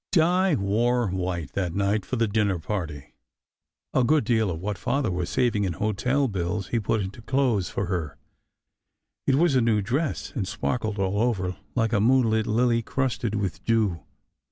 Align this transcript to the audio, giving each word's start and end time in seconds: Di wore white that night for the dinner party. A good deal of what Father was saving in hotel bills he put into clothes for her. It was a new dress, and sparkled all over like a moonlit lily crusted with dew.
Di 0.11 0.55
wore 0.55 1.09
white 1.09 1.51
that 1.51 1.75
night 1.75 2.07
for 2.07 2.15
the 2.15 2.27
dinner 2.27 2.57
party. 2.57 3.13
A 3.93 4.03
good 4.03 4.23
deal 4.23 4.49
of 4.49 4.59
what 4.59 4.79
Father 4.79 5.11
was 5.11 5.29
saving 5.29 5.63
in 5.63 5.73
hotel 5.73 6.27
bills 6.27 6.69
he 6.69 6.79
put 6.79 7.01
into 7.01 7.21
clothes 7.21 7.69
for 7.69 7.85
her. 7.85 8.17
It 9.27 9.35
was 9.35 9.53
a 9.53 9.61
new 9.61 9.79
dress, 9.79 10.31
and 10.31 10.47
sparkled 10.47 10.97
all 10.97 11.21
over 11.21 11.55
like 11.75 11.93
a 11.93 12.01
moonlit 12.01 12.47
lily 12.47 12.81
crusted 12.81 13.35
with 13.35 13.63
dew. 13.63 13.99